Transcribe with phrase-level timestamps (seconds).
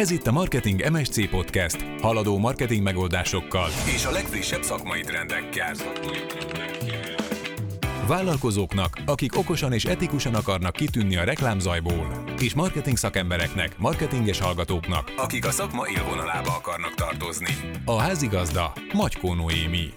[0.00, 5.74] Ez itt a Marketing MSC Podcast, haladó marketing megoldásokkal és a legfrissebb szakmai trendekkel.
[8.06, 15.46] Vállalkozóknak, akik okosan és etikusan akarnak kitűnni a reklámzajból, és marketing szakembereknek, marketinges hallgatóknak, akik
[15.46, 17.54] a szakma élvonalába akarnak tartozni.
[17.84, 19.88] A házigazda Magykó Noémi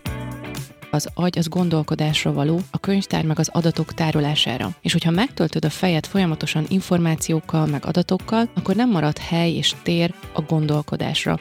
[0.93, 4.69] az agy az gondolkodásra való, a könyvtár meg az adatok tárolására.
[4.81, 10.13] És hogyha megtöltöd a fejed folyamatosan információkkal, meg adatokkal, akkor nem marad hely és tér
[10.33, 11.39] a gondolkodásra.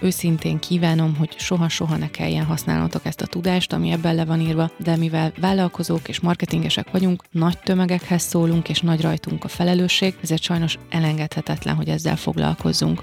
[0.00, 4.70] Őszintén kívánom, hogy soha-soha ne kelljen használnotok ezt a tudást, ami ebben le van írva,
[4.78, 10.42] de mivel vállalkozók és marketingesek vagyunk, nagy tömegekhez szólunk és nagy rajtunk a felelősség, ezért
[10.42, 13.02] sajnos elengedhetetlen, hogy ezzel foglalkozzunk.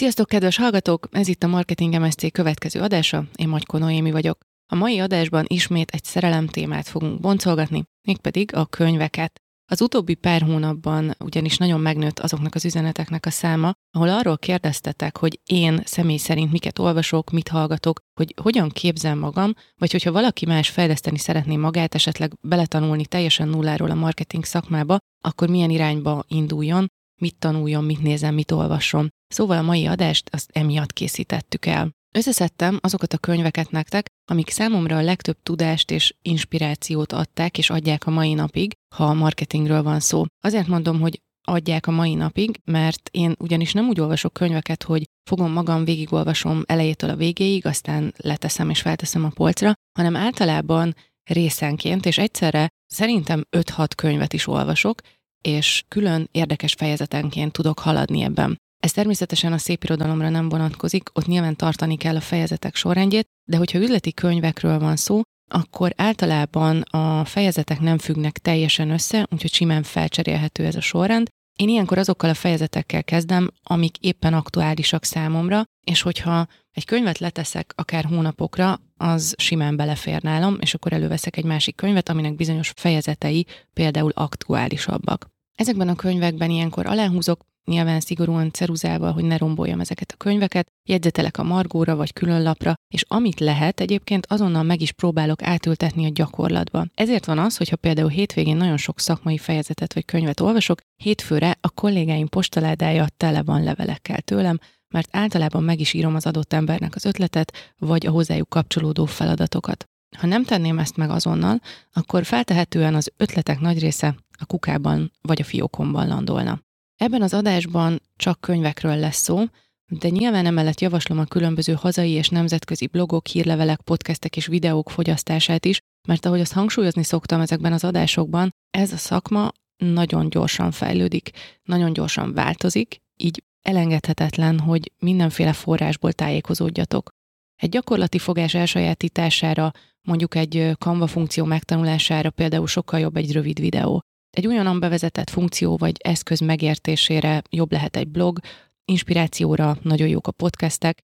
[0.00, 1.08] Sziasztok, kedves hallgatók!
[1.10, 4.38] Ez itt a Marketing MSC következő adása, én Magyko Noémi vagyok.
[4.72, 9.40] A mai adásban ismét egy szerelem témát fogunk boncolgatni, mégpedig a könyveket.
[9.70, 15.16] Az utóbbi pár hónapban ugyanis nagyon megnőtt azoknak az üzeneteknek a száma, ahol arról kérdeztetek,
[15.16, 20.46] hogy én személy szerint miket olvasok, mit hallgatok, hogy hogyan képzem magam, vagy hogyha valaki
[20.46, 26.86] más fejleszteni szeretné magát, esetleg beletanulni teljesen nulláról a marketing szakmába, akkor milyen irányba induljon,
[27.20, 29.08] mit tanuljon, mit nézem, mit olvasom.
[29.30, 31.90] Szóval a mai adást azt emiatt készítettük el.
[32.14, 38.06] Összeszedtem azokat a könyveket nektek, amik számomra a legtöbb tudást és inspirációt adták és adják
[38.06, 40.24] a mai napig, ha a marketingről van szó.
[40.40, 45.08] Azért mondom, hogy adják a mai napig, mert én ugyanis nem úgy olvasok könyveket, hogy
[45.30, 52.06] fogom magam, végigolvasom elejétől a végéig, aztán leteszem és felteszem a polcra, hanem általában részenként,
[52.06, 55.00] és egyszerre szerintem 5-6 könyvet is olvasok,
[55.42, 58.58] és külön érdekes fejezetenként tudok haladni ebben.
[58.80, 63.56] Ez természetesen a szép irodalomra nem vonatkozik, ott nyilván tartani kell a fejezetek sorrendjét, de
[63.56, 65.20] hogyha üzleti könyvekről van szó,
[65.50, 71.28] akkor általában a fejezetek nem függnek teljesen össze, úgyhogy simán felcserélhető ez a sorrend.
[71.56, 77.72] Én ilyenkor azokkal a fejezetekkel kezdem, amik éppen aktuálisak számomra, és hogyha egy könyvet leteszek
[77.76, 83.46] akár hónapokra, az simán belefér nálam, és akkor előveszek egy másik könyvet, aminek bizonyos fejezetei
[83.72, 85.28] például aktuálisabbak.
[85.54, 91.38] Ezekben a könyvekben ilyenkor aláhúzok nyilván szigorúan ceruzával, hogy ne romboljam ezeket a könyveket, jegyzetelek
[91.38, 96.12] a margóra vagy külön lapra, és amit lehet, egyébként azonnal meg is próbálok átültetni a
[96.12, 96.86] gyakorlatba.
[96.94, 101.70] Ezért van az, hogyha például hétvégén nagyon sok szakmai fejezetet vagy könyvet olvasok, hétfőre a
[101.70, 104.58] kollégáim postaládája tele van levelekkel tőlem,
[104.94, 109.84] mert általában meg is írom az adott embernek az ötletet, vagy a hozzájuk kapcsolódó feladatokat.
[110.18, 111.60] Ha nem tenném ezt meg azonnal,
[111.92, 116.60] akkor feltehetően az ötletek nagy része a kukában vagy a fiókomban landolna.
[117.00, 119.44] Ebben az adásban csak könyvekről lesz szó,
[119.88, 125.64] de nyilván emellett javaslom a különböző hazai és nemzetközi blogok, hírlevelek, podcastek és videók fogyasztását
[125.64, 125.78] is,
[126.08, 131.30] mert ahogy azt hangsúlyozni szoktam ezekben az adásokban, ez a szakma nagyon gyorsan fejlődik,
[131.62, 137.10] nagyon gyorsan változik, így elengedhetetlen, hogy mindenféle forrásból tájékozódjatok.
[137.56, 139.72] Egy gyakorlati fogás elsajátítására,
[140.02, 144.02] mondjuk egy Canva funkció megtanulására például sokkal jobb egy rövid videó.
[144.30, 148.38] Egy olyan bevezetett funkció vagy eszköz megértésére jobb lehet egy blog,
[148.84, 150.98] inspirációra nagyon jók a podcastek,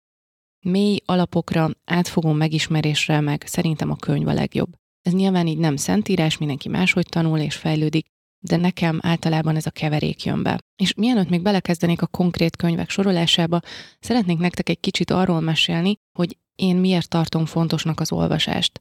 [0.61, 4.75] mély alapokra, átfogó megismerésre meg szerintem a könyv a legjobb.
[5.03, 8.07] Ez nyilván így nem szentírás, mindenki máshogy tanul és fejlődik,
[8.45, 10.61] de nekem általában ez a keverék jön be.
[10.77, 13.61] És mielőtt még belekezdenék a konkrét könyvek sorolásába,
[14.01, 18.81] szeretnék nektek egy kicsit arról mesélni, hogy én miért tartom fontosnak az olvasást.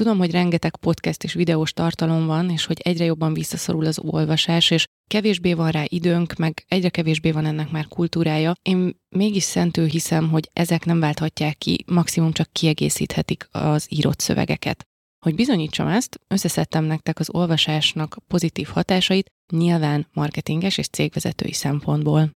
[0.00, 4.70] Tudom, hogy rengeteg podcast és videós tartalom van, és hogy egyre jobban visszaszorul az olvasás,
[4.70, 8.54] és kevésbé van rá időnk, meg egyre kevésbé van ennek már kultúrája.
[8.62, 14.82] Én mégis szentő hiszem, hogy ezek nem válthatják ki, maximum csak kiegészíthetik az írott szövegeket.
[15.24, 22.30] Hogy bizonyítsam ezt, összeszedtem nektek az olvasásnak pozitív hatásait, nyilván marketinges és cégvezetői szempontból.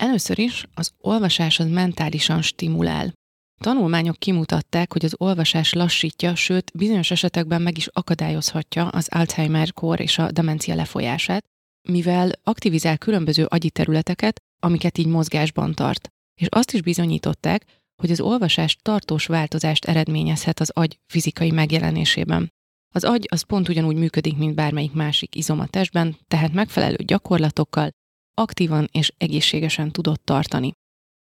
[0.00, 3.12] Először is az olvasás az mentálisan stimulál.
[3.60, 10.18] Tanulmányok kimutatták, hogy az olvasás lassítja, sőt, bizonyos esetekben meg is akadályozhatja az Alzheimer-kor és
[10.18, 11.44] a demencia lefolyását,
[11.88, 16.08] mivel aktivizál különböző agyi területeket, amiket így mozgásban tart.
[16.40, 17.64] És azt is bizonyították,
[17.96, 22.52] hogy az olvasás tartós változást eredményezhet az agy fizikai megjelenésében.
[22.94, 27.90] Az agy az pont ugyanúgy működik, mint bármelyik másik izom a testben, tehát megfelelő gyakorlatokkal
[28.34, 30.72] aktívan és egészségesen tudott tartani.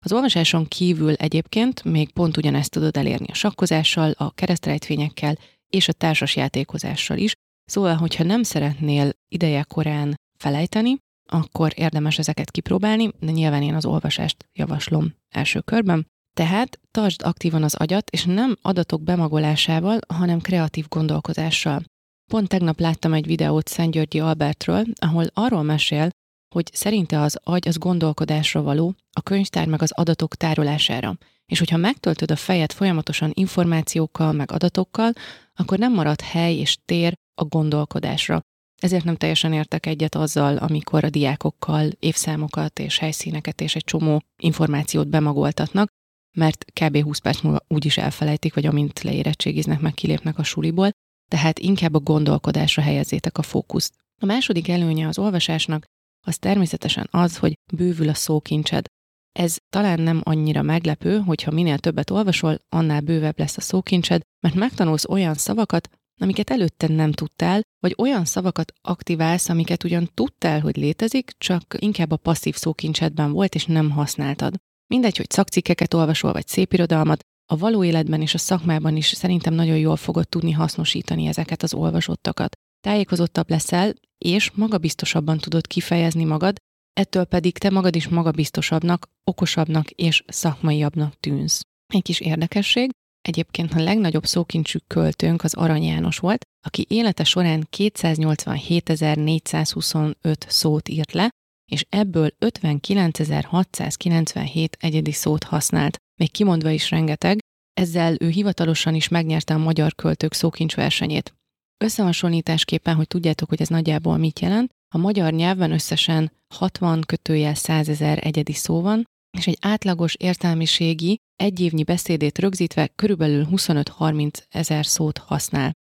[0.07, 5.39] Az olvasáson kívül egyébként még pont ugyanezt tudod elérni a sakkozással, a keresztrejtvényekkel
[5.69, 7.33] és a társas játékozással is,
[7.65, 10.97] szóval, hogyha nem szeretnél ideje korán felejteni,
[11.31, 16.07] akkor érdemes ezeket kipróbálni, de nyilván én az olvasást javaslom első körben.
[16.37, 21.83] Tehát tartsd aktívan az agyat, és nem adatok bemagolásával, hanem kreatív gondolkozással.
[22.31, 26.11] Pont tegnap láttam egy videót Szent Györgyi Albertről, ahol arról mesél,
[26.57, 31.19] hogy szerinte az agy az gondolkodásra való, a könyvtár meg az adatok tárolására.
[31.47, 35.13] És hogyha megtöltöd a fejed folyamatosan információkkal, meg adatokkal,
[35.55, 38.41] akkor nem marad hely és tér a gondolkodásra.
[38.81, 44.23] Ezért nem teljesen értek egyet azzal, amikor a diákokkal évszámokat és helyszíneket és egy csomó
[44.43, 45.89] információt bemagoltatnak,
[46.37, 47.03] mert kb.
[47.03, 50.91] 20 perc múlva úgyis elfelejtik, vagy amint leérettségiznek, meg kilépnek a suliból,
[51.31, 53.95] tehát inkább a gondolkodásra helyezzétek a fókuszt.
[54.21, 55.85] A második előnye az olvasásnak
[56.27, 58.85] az természetesen az, hogy bővül a szókincsed.
[59.33, 64.55] Ez talán nem annyira meglepő, hogyha minél többet olvasol, annál bővebb lesz a szókincsed, mert
[64.55, 65.89] megtanulsz olyan szavakat,
[66.21, 72.11] amiket előtte nem tudtál, vagy olyan szavakat aktiválsz, amiket ugyan tudtál, hogy létezik, csak inkább
[72.11, 74.55] a passzív szókincsedben volt, és nem használtad.
[74.87, 77.21] Mindegy, hogy szakcikkeket olvasol, vagy szépirodalmat,
[77.53, 81.75] a való életben és a szakmában is szerintem nagyon jól fogod tudni hasznosítani ezeket az
[81.75, 82.57] olvasottakat.
[82.87, 86.57] Tájékozottabb leszel, és magabiztosabban tudod kifejezni magad,
[86.93, 91.61] ettől pedig te magad is magabiztosabbnak, okosabbnak és szakmaiabbnak tűnsz.
[91.87, 92.91] Egy kis érdekesség,
[93.21, 101.13] egyébként a legnagyobb szókincsű költőnk az Arany János volt, aki élete során 287.425 szót írt
[101.13, 101.31] le,
[101.71, 107.39] és ebből 59.697 egyedi szót használt, még kimondva is rengeteg,
[107.73, 111.36] ezzel ő hivatalosan is megnyerte a magyar költők szókincs versenyét.
[111.85, 117.89] Összehasonlításképpen, hogy tudjátok, hogy ez nagyjából mit jelent, a magyar nyelvben összesen 60 kötőjel 100
[117.89, 119.05] ezer egyedi szó van,
[119.39, 125.73] és egy átlagos értelmiségi egyévnyi beszédét rögzítve körülbelül 25-30 ezer szót használ.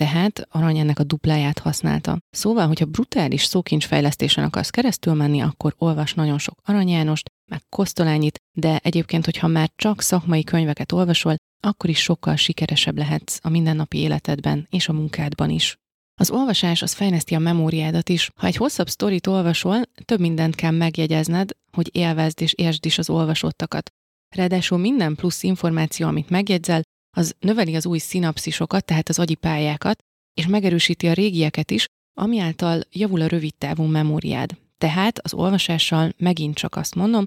[0.00, 2.18] Tehát arany ennek a dupláját használta.
[2.30, 8.78] Szóval, hogyha brutális szókincsfejlesztésen akarsz keresztül menni, akkor olvas nagyon sok aranyánost, meg kosztolányit, de
[8.82, 14.66] egyébként, hogyha már csak szakmai könyveket olvasol, akkor is sokkal sikeresebb lehetsz a mindennapi életedben
[14.70, 15.76] és a munkádban is.
[16.20, 18.30] Az olvasás az fejleszti a memóriádat is.
[18.36, 23.10] Ha egy hosszabb sztorit olvasol, több mindent kell megjegyezned, hogy élvezd és értsd is az
[23.10, 23.90] olvasottakat.
[24.36, 26.82] Ráadásul minden plusz információ, amit megjegyzel,
[27.16, 29.98] az növeli az új szinapszisokat, tehát az agyi pályákat,
[30.34, 31.86] és megerősíti a régieket is,
[32.20, 34.56] ami által javul a rövid távú memóriád.
[34.78, 37.24] Tehát az olvasással megint csak azt mondom,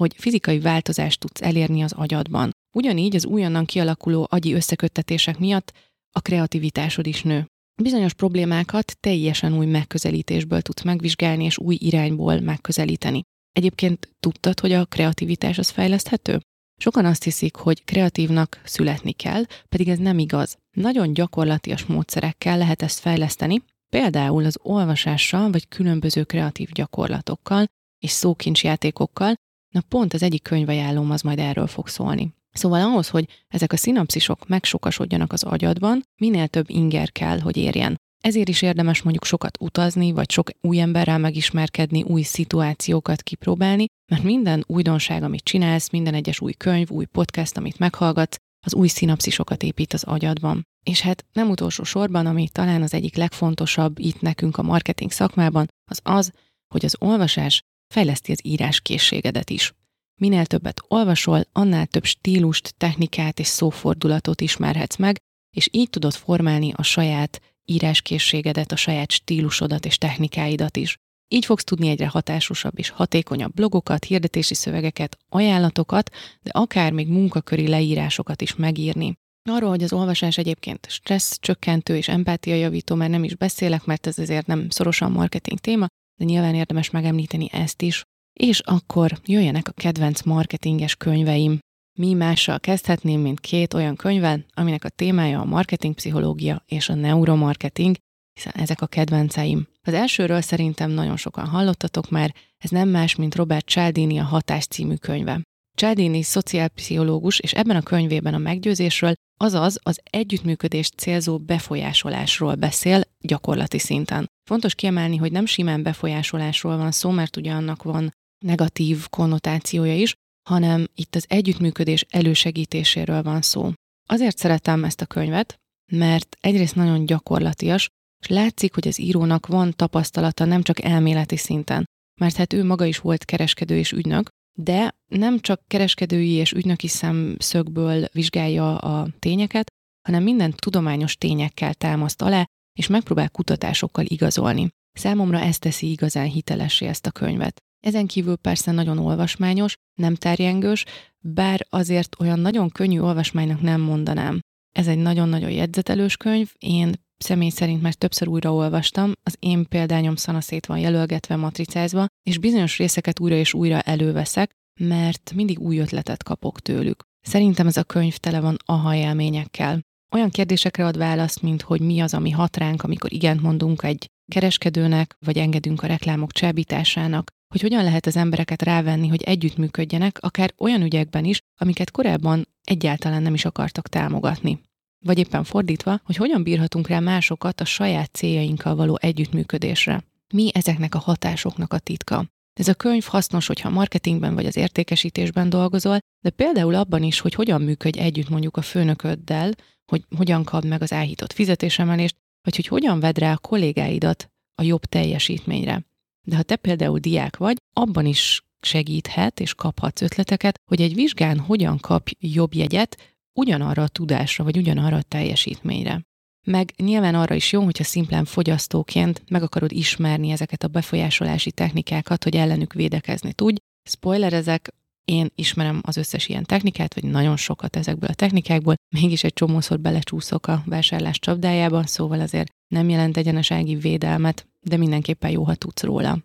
[0.00, 2.50] hogy fizikai változást tudsz elérni az agyadban.
[2.76, 5.72] Ugyanígy az újonnan kialakuló agyi összeköttetések miatt
[6.10, 7.46] a kreativitásod is nő.
[7.82, 13.22] Bizonyos problémákat teljesen új megközelítésből tudsz megvizsgálni és új irányból megközelíteni.
[13.52, 16.40] Egyébként tudtad, hogy a kreativitás az fejleszthető?
[16.80, 20.56] Sokan azt hiszik, hogy kreatívnak születni kell, pedig ez nem igaz.
[20.76, 27.64] Nagyon gyakorlatias módszerekkel lehet ezt fejleszteni, például az olvasással vagy különböző kreatív gyakorlatokkal
[27.98, 29.34] és szókincsjátékokkal,
[29.70, 32.34] na pont az egyik könyvajánlóm az majd erről fog szólni.
[32.52, 37.96] Szóval ahhoz, hogy ezek a szinapszisok megsokasodjanak az agyadban, minél több inger kell, hogy érjen.
[38.20, 44.22] Ezért is érdemes mondjuk sokat utazni, vagy sok új emberrel megismerkedni, új szituációkat kipróbálni, mert
[44.22, 49.62] minden újdonság, amit csinálsz, minden egyes új könyv, új podcast, amit meghallgatsz, az új szinapszisokat
[49.62, 50.62] épít az agyadban.
[50.84, 55.66] És hát nem utolsó sorban, ami talán az egyik legfontosabb itt nekünk a marketing szakmában,
[55.90, 56.32] az az,
[56.74, 59.72] hogy az olvasás fejleszti az írás készségedet is.
[60.20, 65.16] Minél többet olvasol, annál több stílust, technikát és szófordulatot ismerhetsz meg,
[65.56, 70.96] és így tudod formálni a saját íráskészségedet, a saját stílusodat és technikáidat is.
[71.28, 76.10] Így fogsz tudni egyre hatásosabb és hatékonyabb blogokat, hirdetési szövegeket, ajánlatokat,
[76.42, 79.14] de akár még munkaköri leírásokat is megírni.
[79.50, 84.06] Arról, hogy az olvasás egyébként stressz csökkentő és empátia javító, már nem is beszélek, mert
[84.06, 85.86] ez azért nem szorosan marketing téma,
[86.20, 88.02] de nyilván érdemes megemlíteni ezt is.
[88.32, 91.58] És akkor jöjjenek a kedvenc marketinges könyveim.
[91.98, 97.96] Mi mással kezdhetném, mint két olyan könyvvel, aminek a témája a marketingpszichológia és a neuromarketing,
[98.32, 99.66] hiszen ezek a kedvenceim.
[99.82, 104.66] Az elsőről szerintem nagyon sokan hallottatok már, ez nem más, mint Robert Cialdini a Hatás
[104.66, 105.40] című könyve.
[105.76, 113.78] Cialdini szociálpszichológus, és ebben a könyvében a meggyőzésről, azaz az együttműködést célzó befolyásolásról beszél gyakorlati
[113.78, 114.26] szinten.
[114.48, 118.12] Fontos kiemelni, hogy nem simán befolyásolásról van szó, mert ugye annak van
[118.44, 120.14] negatív konnotációja is,
[120.48, 123.72] hanem itt az együttműködés elősegítéséről van szó.
[124.08, 125.56] Azért szeretem ezt a könyvet,
[125.92, 127.88] mert egyrészt nagyon gyakorlatias,
[128.20, 131.84] és látszik, hogy az írónak van tapasztalata nem csak elméleti szinten,
[132.20, 136.88] mert hát ő maga is volt kereskedő és ügynök, de nem csak kereskedői és ügynöki
[136.88, 139.66] szemszögből vizsgálja a tényeket,
[140.06, 142.44] hanem minden tudományos tényekkel támaszt alá,
[142.78, 144.68] és megpróbál kutatásokkal igazolni.
[144.92, 147.56] Számomra ez teszi igazán hitelessé ezt a könyvet.
[147.80, 150.84] Ezen kívül persze nagyon olvasmányos, nem terjengős,
[151.18, 154.40] bár azért olyan nagyon könnyű olvasmánynak nem mondanám.
[154.76, 160.66] Ez egy nagyon-nagyon jegyzetelős könyv, én személy szerint már többször újraolvastam, az én példányom szanaszét
[160.66, 164.50] van jelölgetve, matricázva, és bizonyos részeket újra és újra előveszek,
[164.80, 167.02] mert mindig új ötletet kapok tőlük.
[167.20, 169.80] Szerintem ez a könyv tele van aha élményekkel.
[170.14, 174.06] Olyan kérdésekre ad választ, mint hogy mi az, ami hat ránk, amikor igent mondunk egy
[174.32, 180.54] kereskedőnek, vagy engedünk a reklámok csábításának, hogy hogyan lehet az embereket rávenni, hogy együttműködjenek, akár
[180.58, 184.60] olyan ügyekben is, amiket korábban egyáltalán nem is akartak támogatni.
[185.04, 190.04] Vagy éppen fordítva, hogy hogyan bírhatunk rá másokat a saját céljainkkal való együttműködésre.
[190.34, 192.26] Mi ezeknek a hatásoknak a titka?
[192.60, 197.34] Ez a könyv hasznos, hogyha marketingben vagy az értékesítésben dolgozol, de például abban is, hogy
[197.34, 199.52] hogyan működj együtt mondjuk a főnököddel,
[199.84, 204.62] hogy hogyan kap meg az áhított fizetésemelést, vagy hogy hogyan vedd rá a kollégáidat a
[204.62, 205.84] jobb teljesítményre.
[206.26, 211.38] De ha te például diák vagy, abban is segíthet és kaphatsz ötleteket, hogy egy vizsgán
[211.38, 212.96] hogyan kap jobb jegyet
[213.32, 216.00] ugyanarra a tudásra, vagy ugyanarra a teljesítményre.
[216.46, 222.24] Meg nyilván arra is jó, hogyha szimplán fogyasztóként meg akarod ismerni ezeket a befolyásolási technikákat,
[222.24, 223.56] hogy ellenük védekezni tudj.
[223.88, 229.24] Spoiler ezek, én ismerem az összes ilyen technikát, vagy nagyon sokat ezekből a technikákból, mégis
[229.24, 235.42] egy csomószor belecsúszok a vásárlás csapdájába, szóval azért nem jelent egyenesági védelmet, de mindenképpen jó,
[235.42, 236.18] ha tudsz róla.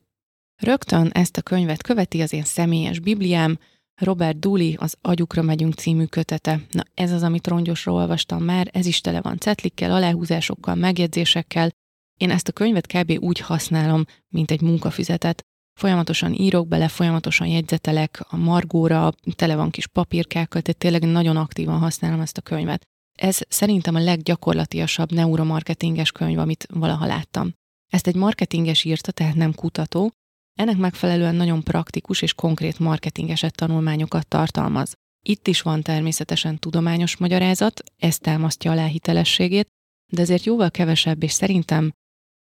[0.62, 3.60] Rögtön ezt a könyvet követi az én személyes bibliám,
[4.02, 6.62] Robert Dooley az Agyukra megyünk című kötete.
[6.72, 11.70] Na ez az, amit rongyosra olvastam már, ez is tele van cetlikkel, aláhúzásokkal, megjegyzésekkel.
[12.18, 13.18] Én ezt a könyvet kb.
[13.20, 15.42] úgy használom, mint egy munkafizetet.
[15.80, 21.80] Folyamatosan írok bele, folyamatosan jegyzetelek a margóra, tele van kis papírkákkal, tehát tényleg nagyon aktívan
[21.80, 22.84] használom ezt a könyvet.
[23.18, 27.54] Ez szerintem a leggyakorlatiasabb neuromarketinges könyv, amit valaha láttam.
[27.92, 30.12] Ezt egy marketinges írta, tehát nem kutató,
[30.56, 34.94] ennek megfelelően nagyon praktikus és konkrét marketingeset tanulmányokat tartalmaz.
[35.28, 39.68] Itt is van természetesen tudományos magyarázat, ez támasztja alá hitelességét,
[40.14, 41.92] de ezért jóval kevesebb és szerintem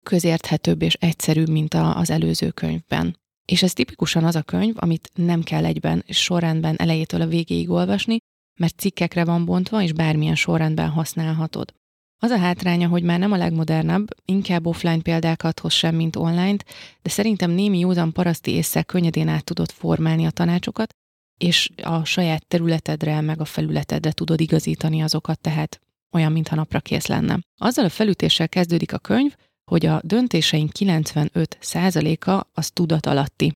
[0.06, 3.18] közérthetőbb és egyszerűbb, mint az előző könyvben.
[3.46, 8.18] És ez tipikusan az a könyv, amit nem kell egyben sorrendben elejétől a végéig olvasni,
[8.60, 11.74] mert cikkekre van bontva, és bármilyen sorrendben használhatod.
[12.20, 16.58] Az a hátránya, hogy már nem a legmodernebb, inkább offline példákat hoz sem, mint online
[17.02, 20.94] de szerintem némi józan paraszti észre könnyedén át tudod formálni a tanácsokat,
[21.38, 25.80] és a saját területedre, meg a felületedre tudod igazítani azokat, tehát
[26.12, 27.40] olyan, mintha napra kész lenne.
[27.62, 29.36] Azzal a felütéssel kezdődik a könyv,
[29.72, 33.52] hogy a döntéseink 95%-a az tudat alatti.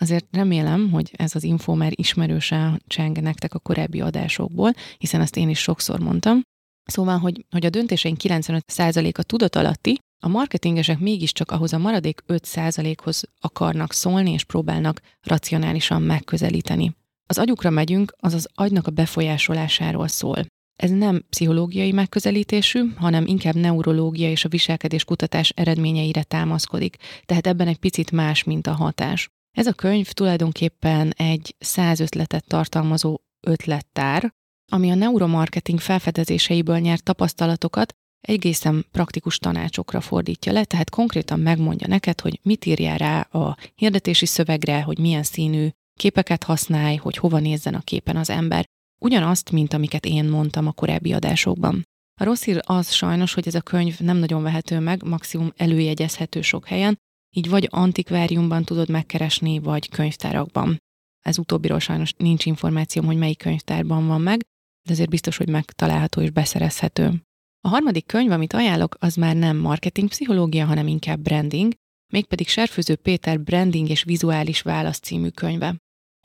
[0.00, 5.36] Azért remélem, hogy ez az info már ismerősen cseng nektek a korábbi adásokból, hiszen azt
[5.36, 6.42] én is sokszor mondtam,
[6.84, 13.22] Szóval, hogy, hogy a döntéseink 95%-a tudat alatti, a marketingesek mégiscsak ahhoz a maradék 5%-hoz
[13.40, 16.96] akarnak szólni, és próbálnak racionálisan megközelíteni.
[17.26, 20.44] Az agyukra megyünk, az az agynak a befolyásolásáról szól.
[20.76, 27.68] Ez nem pszichológiai megközelítésű, hanem inkább neurológia és a viselkedés kutatás eredményeire támaszkodik, tehát ebben
[27.68, 29.28] egy picit más, mint a hatás.
[29.56, 34.32] Ez a könyv tulajdonképpen egy száz ötletet tartalmazó ötlettár,
[34.72, 42.20] ami a neuromarketing felfedezéseiből nyert tapasztalatokat egészen praktikus tanácsokra fordítja le, tehát konkrétan megmondja neked,
[42.20, 47.74] hogy mit írjál rá a hirdetési szövegre, hogy milyen színű képeket használj, hogy hova nézzen
[47.74, 48.64] a képen az ember.
[49.00, 51.82] Ugyanazt, mint amiket én mondtam a korábbi adásokban.
[52.20, 56.42] A rossz hír az sajnos, hogy ez a könyv nem nagyon vehető meg, maximum előjegyezhető
[56.42, 56.98] sok helyen,
[57.36, 60.78] így vagy antikváriumban tudod megkeresni, vagy könyvtárakban.
[61.24, 64.40] Ez utóbbiról sajnos nincs információm, hogy melyik könyvtárban van meg,
[64.82, 67.22] de azért biztos, hogy megtalálható és beszerezhető.
[67.60, 71.72] A harmadik könyv, amit ajánlok, az már nem marketing pszichológia, hanem inkább branding,
[72.12, 75.76] mégpedig Serfőző Péter Branding és Vizuális Válasz című könyve.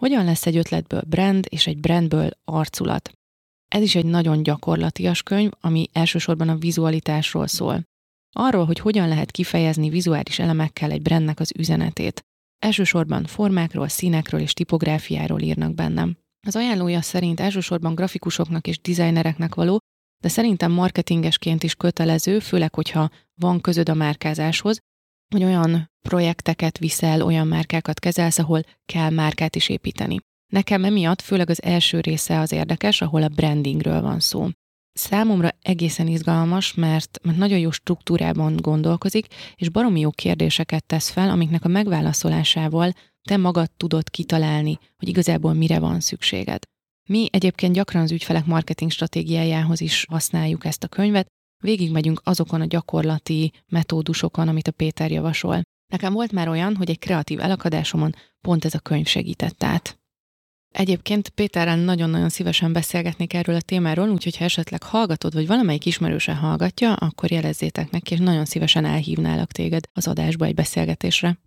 [0.01, 3.11] Hogyan lesz egy ötletből brand és egy brandből arculat?
[3.67, 7.83] Ez is egy nagyon gyakorlatias könyv, ami elsősorban a vizualitásról szól.
[8.35, 12.21] Arról, hogy hogyan lehet kifejezni vizuális elemekkel egy brandnek az üzenetét.
[12.59, 16.17] Elsősorban formákról, színekről és tipográfiáról írnak bennem.
[16.47, 19.79] Az ajánlója szerint elsősorban grafikusoknak és designereknek való,
[20.23, 24.79] de szerintem marketingesként is kötelező, főleg, hogyha van közöd a márkázáshoz,
[25.33, 30.17] hogy olyan projekteket viszel, olyan márkákat kezelsz, ahol kell márkát is építeni.
[30.53, 34.47] Nekem emiatt főleg az első része az érdekes, ahol a brandingről van szó.
[34.93, 41.29] Számomra egészen izgalmas, mert, mert nagyon jó struktúrában gondolkozik, és baromi jó kérdéseket tesz fel,
[41.29, 42.93] amiknek a megválaszolásával
[43.27, 46.61] te magad tudod kitalálni, hogy igazából mire van szükséged.
[47.09, 51.27] Mi egyébként gyakran az ügyfelek marketing stratégiájához is használjuk ezt a könyvet,
[51.63, 55.61] végigmegyünk azokon a gyakorlati metódusokon, amit a Péter javasol.
[55.91, 59.99] Nekem volt már olyan, hogy egy kreatív elakadásomon pont ez a könyv segített át.
[60.73, 66.35] Egyébként Péterrel nagyon-nagyon szívesen beszélgetnék erről a témáról, úgyhogy ha esetleg hallgatod, vagy valamelyik ismerőse
[66.35, 71.37] hallgatja, akkor jelezzétek neki, és nagyon szívesen elhívnálak téged az adásba egy beszélgetésre.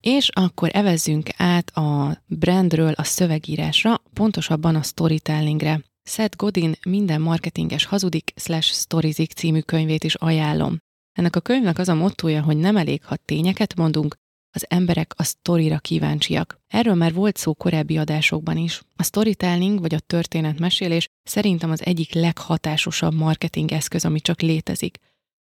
[0.00, 5.80] És akkor evezzünk át a brandről a szövegírásra, pontosabban a storytellingre.
[6.02, 10.78] Seth Godin minden marketinges hazudik slash storyzik című könyvét is ajánlom.
[11.12, 14.16] Ennek a könyvnek az a mottoja, hogy nem elég, ha tényeket mondunk,
[14.56, 16.60] az emberek a sztorira kíváncsiak.
[16.66, 18.82] Erről már volt szó korábbi adásokban is.
[18.96, 24.98] A storytelling vagy a történetmesélés szerintem az egyik leghatásosabb marketing eszköz, ami csak létezik.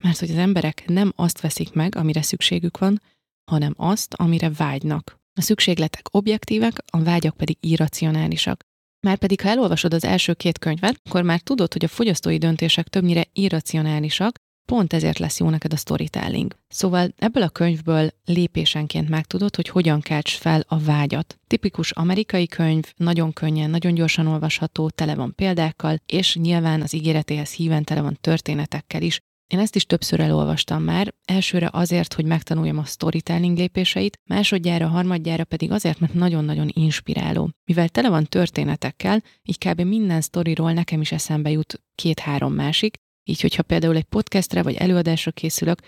[0.04, 3.02] Mert hogy az emberek nem azt veszik meg, amire szükségük van,
[3.50, 5.16] hanem azt, amire vágynak.
[5.38, 8.64] A szükségletek objektívek, a vágyak pedig irracionálisak.
[9.06, 13.24] Márpedig, ha elolvasod az első két könyvet, akkor már tudod, hogy a fogyasztói döntések többnyire
[13.32, 14.36] irracionálisak,
[14.66, 16.56] pont ezért lesz jó neked a storytelling.
[16.68, 21.38] Szóval ebből a könyvből lépésenként megtudod, hogy hogyan kelts fel a vágyat.
[21.46, 27.52] Tipikus amerikai könyv, nagyon könnyen, nagyon gyorsan olvasható, tele van példákkal, és nyilván az ígéretéhez
[27.52, 32.78] híven tele van történetekkel is, én ezt is többször elolvastam már, elsőre azért, hogy megtanuljam
[32.78, 37.50] a storytelling lépéseit, másodjára, harmadjára pedig azért, mert nagyon-nagyon inspiráló.
[37.64, 39.80] Mivel tele van történetekkel, így kb.
[39.80, 45.30] minden sztoriról nekem is eszembe jut két-három másik, így hogyha például egy podcastre vagy előadásra
[45.30, 45.80] készülök,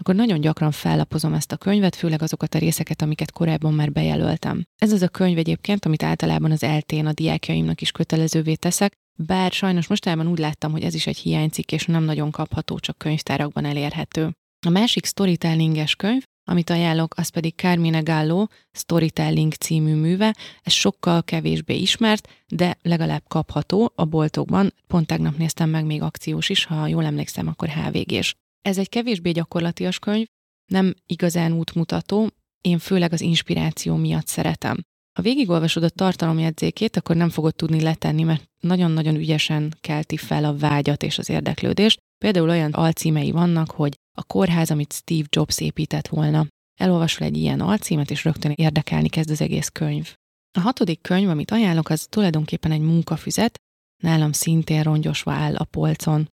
[0.00, 4.64] akkor nagyon gyakran fellapozom ezt a könyvet, főleg azokat a részeket, amiket korábban már bejelöltem.
[4.76, 9.52] Ez az a könyv egyébként, amit általában az eltén a diákjaimnak is kötelezővé teszek, bár
[9.52, 13.64] sajnos mostában úgy láttam, hogy ez is egy hiánycikk, és nem nagyon kapható, csak könyvtárakban
[13.64, 14.32] elérhető.
[14.66, 20.36] A másik storytellinges könyv, amit ajánlok, az pedig Carmine Gallo Storytelling című műve.
[20.62, 24.72] Ez sokkal kevésbé ismert, de legalább kapható a boltokban.
[24.86, 28.34] Pont tegnap néztem meg még akciós is, ha jól emlékszem, akkor HVG-s.
[28.62, 30.26] Ez egy kevésbé gyakorlatias könyv,
[30.66, 32.30] nem igazán útmutató,
[32.60, 34.76] én főleg az inspiráció miatt szeretem.
[35.16, 40.56] Ha végigolvasod a tartalomjegyzékét, akkor nem fogod tudni letenni, mert nagyon-nagyon ügyesen kelti fel a
[40.56, 41.98] vágyat és az érdeklődést.
[42.18, 46.46] Például olyan alcímei vannak, hogy a kórház, amit Steve Jobs épített volna.
[46.80, 50.14] Elolvasol egy ilyen alcímet, és rögtön érdekelni kezd az egész könyv.
[50.58, 53.58] A hatodik könyv, amit ajánlok, az tulajdonképpen egy munkafüzet,
[54.02, 56.28] nálam szintén rongyosva áll a polcon.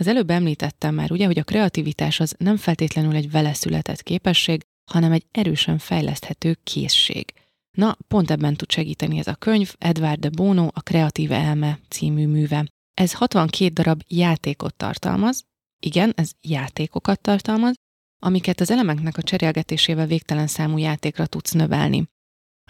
[0.00, 4.62] Az előbb említettem már, ugye, hogy a kreativitás az nem feltétlenül egy vele született képesség,
[4.90, 7.32] hanem egy erősen fejleszthető készség.
[7.76, 12.26] Na, pont ebben tud segíteni ez a könyv, Edward de Bono, a Kreatív Elme című
[12.26, 12.66] műve.
[12.94, 15.42] Ez 62 darab játékot tartalmaz,
[15.80, 17.74] igen, ez játékokat tartalmaz,
[18.22, 22.08] amiket az elemeknek a cserélgetésével végtelen számú játékra tudsz növelni.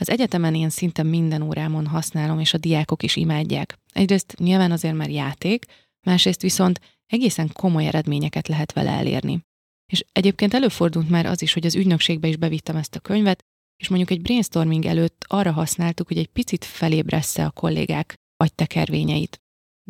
[0.00, 3.78] Az egyetemen én szinte minden órámon használom, és a diákok is imádják.
[3.92, 5.64] Egyrészt nyilván azért már játék,
[6.06, 9.40] másrészt viszont egészen komoly eredményeket lehet vele elérni.
[9.92, 13.44] És egyébként előfordult már az is, hogy az ügynökségbe is bevittem ezt a könyvet,
[13.80, 19.38] és mondjuk egy brainstorming előtt arra használtuk, hogy egy picit felébressze a kollégák agytekervényeit.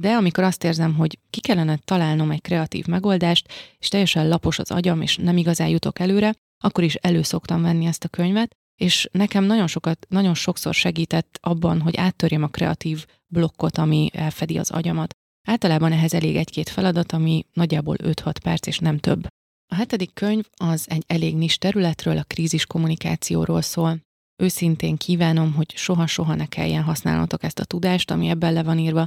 [0.00, 3.48] De amikor azt érzem, hogy ki kellene találnom egy kreatív megoldást,
[3.79, 8.05] és teljesen lapos az agyam, és nem igazán jutok előre, akkor is előszoktam venni ezt
[8.05, 8.50] a könyvet,
[8.81, 14.59] és nekem nagyon sokat, nagyon sokszor segített abban, hogy áttörjem a kreatív blokkot, ami elfedi
[14.59, 15.14] az agyamat.
[15.48, 19.26] Általában ehhez elég egy-két feladat, ami nagyjából 5-6 perc, és nem több.
[19.72, 24.00] A hetedik könyv az egy elég nis területről, a krízis kommunikációról szól.
[24.37, 29.06] Őszintén kívánom, hogy soha-soha ne kelljen használnotok ezt a tudást, ami ebben le van írva,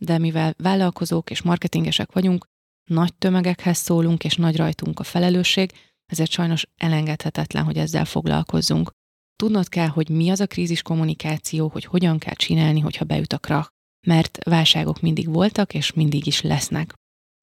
[0.00, 2.46] de mivel vállalkozók és marketingesek vagyunk,
[2.90, 5.72] nagy tömegekhez szólunk, és nagy rajtunk a felelősség,
[6.06, 8.90] ezért sajnos elengedhetetlen, hogy ezzel foglalkozzunk.
[9.36, 13.38] Tudnod kell, hogy mi az a krízis kommunikáció, hogy hogyan kell csinálni, hogyha beüt a
[13.38, 13.68] krach,
[14.06, 16.94] mert válságok mindig voltak, és mindig is lesznek.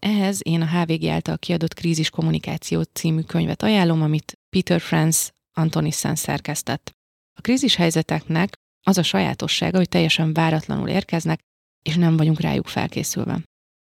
[0.01, 6.15] Ehhez én a HVG által kiadott Krízis Kommunikáció című könyvet ajánlom, amit Peter Franz Antonissen
[6.15, 6.91] szerkesztett.
[7.33, 11.39] A krízis helyzeteknek az a sajátossága, hogy teljesen váratlanul érkeznek,
[11.83, 13.43] és nem vagyunk rájuk felkészülve.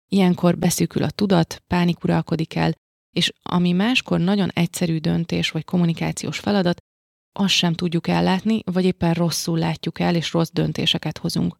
[0.09, 2.73] Ilyenkor beszűkül a tudat, pánik uralkodik el,
[3.16, 6.79] és ami máskor nagyon egyszerű döntés vagy kommunikációs feladat,
[7.33, 11.57] azt sem tudjuk ellátni, vagy éppen rosszul látjuk el, és rossz döntéseket hozunk.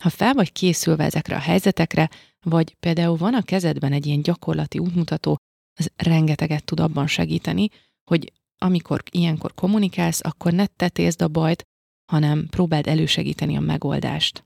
[0.00, 2.10] Ha fel vagy készülve ezekre a helyzetekre,
[2.44, 5.36] vagy például van a kezedben egy ilyen gyakorlati útmutató,
[5.78, 7.68] az rengeteget tud abban segíteni,
[8.10, 11.62] hogy amikor ilyenkor kommunikálsz, akkor ne tetézd a bajt,
[12.12, 14.44] hanem próbáld elősegíteni a megoldást.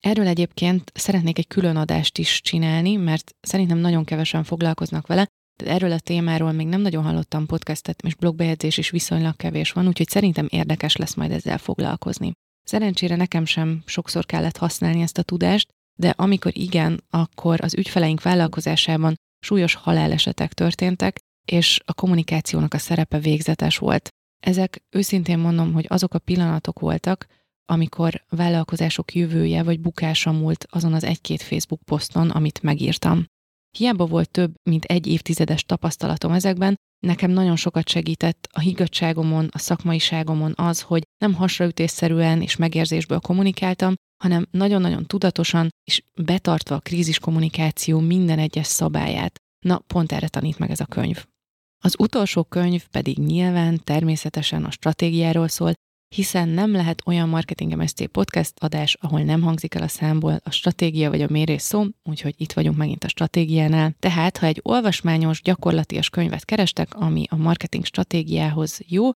[0.00, 5.26] Erről egyébként szeretnék egy külön adást is csinálni, mert szerintem nagyon kevesen foglalkoznak vele,
[5.62, 9.86] de erről a témáról még nem nagyon hallottam podcastet, és blogbejegyzés is viszonylag kevés van,
[9.88, 12.32] úgyhogy szerintem érdekes lesz majd ezzel foglalkozni.
[12.62, 18.22] Szerencsére nekem sem sokszor kellett használni ezt a tudást, de amikor igen, akkor az ügyfeleink
[18.22, 24.08] vállalkozásában súlyos halálesetek történtek, és a kommunikációnak a szerepe végzetes volt.
[24.40, 27.26] Ezek őszintén mondom, hogy azok a pillanatok voltak,
[27.64, 33.24] amikor vállalkozások jövője vagy bukása múlt azon az egy-két Facebook poszton, amit megírtam.
[33.78, 36.76] Hiába volt több, mint egy évtizedes tapasztalatom ezekben,
[37.06, 43.94] nekem nagyon sokat segített a higgadságomon, a szakmaiságomon az, hogy nem hasraütésszerűen és megérzésből kommunikáltam,
[44.22, 49.40] hanem nagyon-nagyon tudatosan és betartva a krízis kommunikáció minden egyes szabályát.
[49.66, 51.24] Na, pont erre tanít meg ez a könyv.
[51.84, 55.72] Az utolsó könyv pedig nyilván természetesen a stratégiáról szól,
[56.14, 60.50] hiszen nem lehet olyan Marketing MSC podcast adás, ahol nem hangzik el a számból a
[60.50, 63.94] stratégia vagy a mérés szó, úgyhogy itt vagyunk megint a stratégiánál.
[63.98, 69.10] Tehát, ha egy olvasmányos, gyakorlatias könyvet kerestek, ami a marketing stratégiához jó,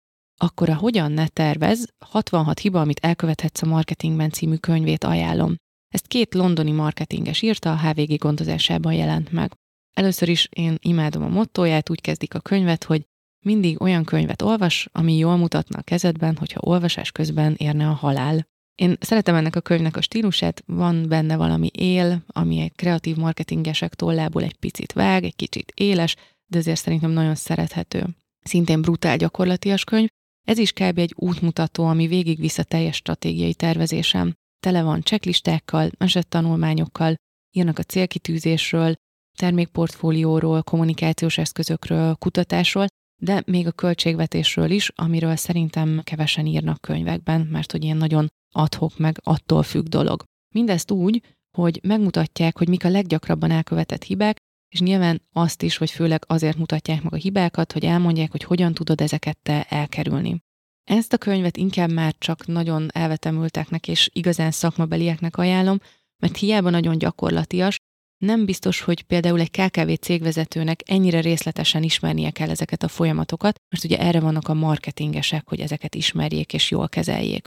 [0.42, 5.54] akkor a Hogyan ne tervez, 66 hiba, amit elkövethetsz a marketingben című könyvét ajánlom.
[5.88, 9.52] Ezt két londoni marketinges írta, a HVG gondozásában jelent meg.
[9.92, 13.02] Először is én imádom a mottóját, úgy kezdik a könyvet, hogy
[13.44, 18.46] mindig olyan könyvet olvas, ami jól mutatna a kezedben, hogyha olvasás közben érne a halál.
[18.74, 23.94] Én szeretem ennek a könyvnek a stílusát, van benne valami él, ami egy kreatív marketingesek
[23.94, 28.06] tollából egy picit vág, egy kicsit éles, de azért szerintem nagyon szerethető.
[28.40, 30.08] Szintén brutál gyakorlatias könyv,
[30.44, 30.98] ez is kb.
[30.98, 34.32] egy útmutató, ami végigvisz a teljes stratégiai tervezésem.
[34.60, 37.14] Tele van checklistákkal, esettanulmányokkal,
[37.50, 38.94] írnak a célkitűzésről,
[39.38, 42.86] termékportfólióról, kommunikációs eszközökről, kutatásról,
[43.22, 48.98] de még a költségvetésről is, amiről szerintem kevesen írnak könyvekben, mert hogy ilyen nagyon adhok
[48.98, 50.22] meg attól függ dolog.
[50.54, 51.22] Mindezt úgy,
[51.56, 54.36] hogy megmutatják, hogy mik a leggyakrabban elkövetett hibák,
[54.72, 58.74] és nyilván azt is, hogy főleg azért mutatják meg a hibákat, hogy elmondják, hogy hogyan
[58.74, 60.42] tudod ezeket te elkerülni.
[60.84, 65.78] Ezt a könyvet inkább már csak nagyon elvetemülteknek és igazán szakmabelieknek ajánlom,
[66.22, 67.76] mert hiába nagyon gyakorlatias,
[68.18, 73.84] nem biztos, hogy például egy KKV cégvezetőnek ennyire részletesen ismernie kell ezeket a folyamatokat, mert
[73.84, 77.46] ugye erre vannak a marketingesek, hogy ezeket ismerjék és jól kezeljék.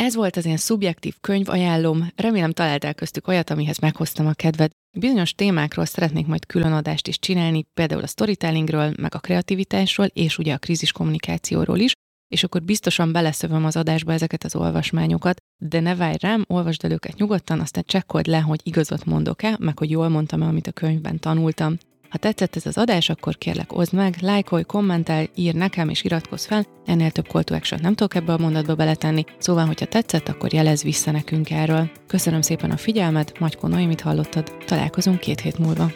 [0.00, 4.70] Ez volt az én szubjektív könyv ajánlom, remélem találtál köztük olyat, amihez meghoztam a kedved.
[4.98, 10.38] Bizonyos témákról szeretnék majd külön adást is csinálni, például a storytellingről, meg a kreativitásról, és
[10.38, 11.92] ugye a krízis kommunikációról is,
[12.28, 16.90] és akkor biztosan beleszövöm az adásba ezeket az olvasmányokat, de ne várj rám, olvasd el
[16.90, 21.18] őket nyugodtan, aztán csekkold le, hogy igazat mondok-e, meg hogy jól mondtam-e, amit a könyvben
[21.18, 21.78] tanultam.
[22.10, 26.46] Ha tetszett ez az adás, akkor kérlek oszd meg, lájkolj, kommentelj, ír nekem és iratkozz
[26.46, 30.28] fel, ennél több call to action nem tudok ebbe a mondatba beletenni, szóval, hogyha tetszett,
[30.28, 31.90] akkor jelez vissza nekünk erről.
[32.06, 35.90] Köszönöm szépen a figyelmet, Magyko Noémit hallottad, találkozunk két hét múlva.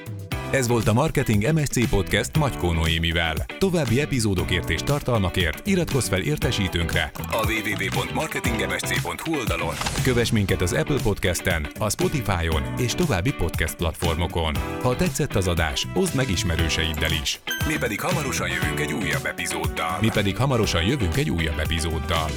[0.51, 3.35] Ez volt a Marketing MSC Podcast Magyko Noémivel.
[3.59, 9.75] További epizódokért és tartalmakért iratkozz fel értesítőnkre a www.marketingmsc.hu oldalon.
[10.03, 14.55] Kövess minket az Apple Podcast-en, a Spotify-on és további podcast platformokon.
[14.83, 17.41] Ha tetszett az adás, oszd meg ismerőseiddel is.
[17.67, 19.99] Mi pedig hamarosan jövünk egy újabb epizóddal.
[20.01, 22.29] Mi pedig hamarosan jövünk egy újabb epizóddal.